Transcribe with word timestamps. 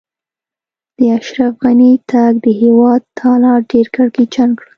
د 0.97 0.99
اشرف 1.17 1.53
غني 1.63 1.91
تګ؛ 2.09 2.33
د 2.43 2.45
هېواد 2.61 3.01
حالات 3.21 3.61
ډېر 3.71 3.87
کړکېچن 3.95 4.49
کړل. 4.57 4.67